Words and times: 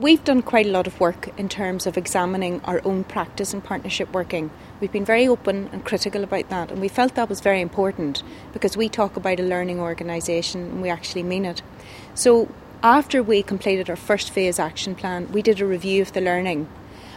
We've 0.00 0.24
done 0.24 0.40
quite 0.40 0.64
a 0.64 0.70
lot 0.70 0.86
of 0.86 0.98
work 0.98 1.28
in 1.38 1.50
terms 1.50 1.86
of 1.86 1.98
examining 1.98 2.62
our 2.64 2.80
own 2.86 3.04
practice 3.04 3.52
in 3.52 3.60
partnership 3.60 4.10
working. 4.14 4.50
We've 4.80 4.90
been 4.90 5.04
very 5.04 5.28
open 5.28 5.68
and 5.72 5.84
critical 5.84 6.24
about 6.24 6.48
that, 6.48 6.70
and 6.70 6.80
we 6.80 6.88
felt 6.88 7.16
that 7.16 7.28
was 7.28 7.42
very 7.42 7.60
important 7.60 8.22
because 8.54 8.78
we 8.78 8.88
talk 8.88 9.16
about 9.16 9.40
a 9.40 9.42
learning 9.42 9.78
organisation 9.78 10.62
and 10.62 10.80
we 10.80 10.88
actually 10.88 11.22
mean 11.22 11.44
it. 11.44 11.60
So, 12.14 12.48
after 12.82 13.22
we 13.22 13.42
completed 13.42 13.90
our 13.90 13.96
first 13.96 14.30
phase 14.30 14.58
action 14.58 14.94
plan, 14.94 15.30
we 15.32 15.42
did 15.42 15.60
a 15.60 15.66
review 15.66 16.00
of 16.00 16.14
the 16.14 16.22
learning. 16.22 16.66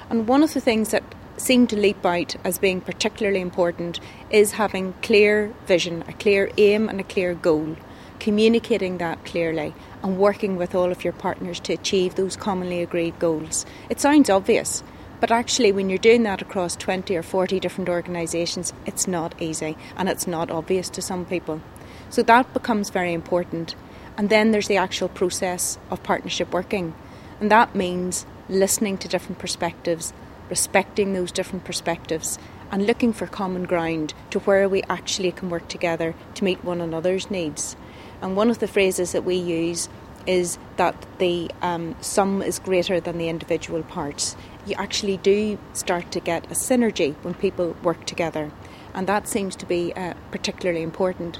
And 0.10 0.28
one 0.28 0.44
of 0.44 0.54
the 0.54 0.60
things 0.60 0.90
that 0.90 1.04
seemed 1.38 1.70
to 1.70 1.78
leap 1.78 2.06
out 2.06 2.36
as 2.44 2.58
being 2.58 2.82
particularly 2.82 3.40
important 3.40 4.02
is 4.30 4.52
having 4.52 4.94
clear 5.02 5.54
vision, 5.68 6.04
a 6.10 6.12
clear 6.12 6.52
aim, 6.58 6.90
and 6.90 7.00
a 7.00 7.06
clear 7.06 7.34
goal 7.34 7.78
communicating 8.24 9.00
that 9.00 9.26
clearly 9.26 9.74
and 10.02 10.18
working 10.18 10.56
with 10.56 10.74
all 10.74 10.94
of 10.94 11.04
your 11.04 11.12
partners 11.12 11.60
to 11.60 11.74
achieve 11.74 12.16
those 12.16 12.38
commonly 12.38 12.82
agreed 12.82 13.20
goals. 13.20 13.66
It 13.90 14.00
sounds 14.00 14.30
obvious, 14.30 14.82
but 15.20 15.30
actually, 15.30 15.74
when 15.74 15.90
you're 15.90 15.98
doing 15.98 16.24
that 16.24 16.42
across 16.42 16.78
20 16.78 17.18
or 17.18 17.22
40 17.22 17.60
different 17.60 17.90
organisations, 17.90 18.72
it's 18.86 19.10
not 19.10 19.36
easy 19.42 19.76
and 19.98 20.08
it's 20.08 20.26
not 20.26 20.50
obvious 20.50 20.90
to 20.92 21.02
some 21.02 21.26
people. 21.26 21.62
So 22.10 22.24
that 22.24 22.54
becomes 22.54 22.92
very 22.92 23.12
important. 23.12 23.76
And 24.18 24.30
then 24.30 24.52
there's 24.52 24.70
the 24.70 24.78
actual 24.78 25.10
process 25.10 25.78
of 25.92 26.02
partnership 26.02 26.54
working, 26.54 26.96
and 27.42 27.52
that 27.52 27.76
means 27.76 28.26
listening 28.48 28.98
to 29.00 29.10
different 29.10 29.40
perspectives, 29.40 30.14
respecting 30.50 31.12
those 31.12 31.34
different 31.34 31.66
perspectives, 31.66 32.40
and 32.72 32.88
looking 32.88 33.12
for 33.12 33.28
common 33.28 33.64
ground 33.64 34.14
to 34.30 34.40
where 34.40 34.70
we 34.70 34.82
actually 34.84 35.34
can 35.34 35.50
work 35.50 35.68
together 35.68 36.16
to 36.36 36.46
meet 36.46 36.64
one 36.64 36.80
another's 36.80 37.30
needs. 37.30 37.76
And 38.22 38.36
one 38.36 38.50
of 38.50 38.60
the 38.60 38.68
phrases 38.68 39.12
that 39.12 39.24
we 39.24 39.36
use 39.36 39.90
is 40.26 40.58
that 40.78 41.06
the 41.20 41.50
um, 41.62 41.96
sum 42.02 42.42
is 42.42 42.60
greater 42.60 43.00
than 43.00 43.18
the 43.18 43.30
individual 43.30 43.84
parts. 43.84 44.36
You 44.66 44.76
actually 44.78 45.18
do 45.18 45.58
start 45.74 46.12
to 46.12 46.20
get 46.20 46.46
a 46.46 46.56
synergy 46.56 47.16
when 47.22 47.34
people 47.34 47.76
work 47.84 48.06
together, 48.06 48.52
and 48.94 49.08
that 49.08 49.28
seems 49.28 49.56
to 49.58 49.66
be 49.66 49.94
uh, 49.94 50.14
particularly 50.32 50.82
important. 50.82 51.40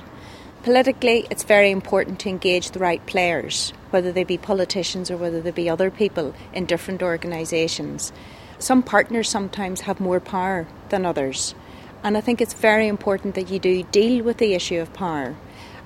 Politically, 0.64 1.28
it's 1.30 1.44
very 1.44 1.72
important 1.72 2.20
to 2.22 2.30
engage 2.30 2.72
the 2.72 2.80
right 2.80 3.06
players, 3.06 3.74
whether 3.90 4.12
they 4.12 4.24
be 4.24 4.38
politicians 4.38 5.12
or 5.12 5.18
whether 5.18 5.42
they 5.42 5.52
be 5.52 5.70
other 5.70 5.92
people 5.92 6.34
in 6.54 6.66
different 6.66 7.04
organisations. 7.04 8.14
Some 8.60 8.82
partners 8.82 9.30
sometimes 9.30 9.82
have 9.82 10.00
more 10.00 10.20
power 10.20 10.68
than 10.90 11.06
others, 11.06 11.54
and 12.02 12.18
I 12.18 12.22
think 12.22 12.42
it's 12.42 12.54
very 12.54 12.88
important 12.88 13.36
that 13.36 13.50
you 13.50 13.60
do 13.60 13.84
deal 13.84 14.24
with 14.24 14.38
the 14.38 14.54
issue 14.54 14.80
of 14.80 14.94
power 14.94 15.36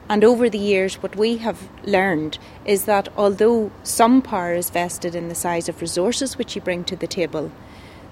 and 0.09 0.23
over 0.23 0.49
the 0.49 0.57
years, 0.57 0.95
what 0.95 1.17
we 1.17 1.37
have 1.37 1.67
learned 1.83 2.37
is 2.65 2.85
that 2.85 3.09
although 3.17 3.71
some 3.83 4.21
power 4.21 4.53
is 4.53 4.69
vested 4.69 5.15
in 5.15 5.27
the 5.27 5.35
size 5.35 5.67
of 5.67 5.81
resources 5.81 6.37
which 6.37 6.55
you 6.55 6.61
bring 6.61 6.85
to 6.85 6.95
the 6.95 7.07
table, 7.07 7.51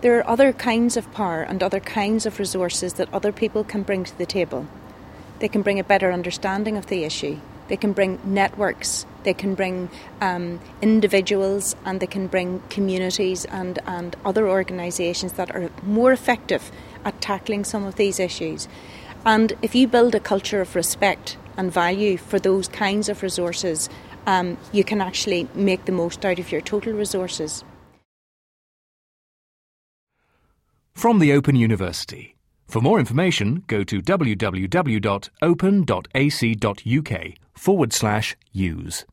there 0.01 0.17
are 0.17 0.29
other 0.29 0.51
kinds 0.51 0.97
of 0.97 1.11
power 1.13 1.41
and 1.41 1.63
other 1.63 1.79
kinds 1.79 2.25
of 2.25 2.37
resources 2.37 2.95
that 2.95 3.13
other 3.13 3.31
people 3.31 3.63
can 3.63 3.83
bring 3.83 4.03
to 4.03 4.17
the 4.17 4.25
table. 4.25 4.67
They 5.39 5.47
can 5.47 5.61
bring 5.61 5.79
a 5.79 5.85
better 5.85 6.11
understanding 6.11 6.75
of 6.75 6.87
the 6.87 7.05
issue. 7.05 7.39
They 7.69 7.77
can 7.77 7.93
bring 7.93 8.19
networks, 8.23 9.05
they 9.23 9.33
can 9.33 9.55
bring 9.55 9.89
um, 10.21 10.59
individuals, 10.81 11.75
and 11.83 11.99
they 11.99 12.07
can 12.07 12.27
bring 12.27 12.61
communities 12.69 13.45
and, 13.45 13.79
and 13.87 14.15
other 14.23 14.47
organisations 14.47 15.33
that 15.33 15.55
are 15.55 15.71
more 15.81 16.11
effective 16.11 16.71
at 17.03 17.21
tackling 17.21 17.63
some 17.63 17.85
of 17.85 17.95
these 17.95 18.19
issues. 18.19 18.67
And 19.25 19.53
if 19.63 19.73
you 19.73 19.87
build 19.87 20.13
a 20.13 20.19
culture 20.19 20.61
of 20.61 20.75
respect 20.75 21.37
and 21.57 21.71
value 21.71 22.17
for 22.17 22.39
those 22.39 22.67
kinds 22.67 23.09
of 23.09 23.23
resources, 23.23 23.89
um, 24.27 24.57
you 24.71 24.83
can 24.83 25.01
actually 25.01 25.47
make 25.53 25.85
the 25.85 25.91
most 25.91 26.25
out 26.25 26.39
of 26.39 26.51
your 26.51 26.61
total 26.61 26.93
resources. 26.93 27.63
From 30.93 31.19
the 31.19 31.33
Open 31.33 31.55
University. 31.55 32.35
For 32.67 32.81
more 32.81 32.99
information, 32.99 33.63
go 33.67 33.83
to 33.83 34.01
www.open.ac.uk 34.01 35.13
forward 37.53 37.93
slash 37.93 38.35
use. 38.51 39.05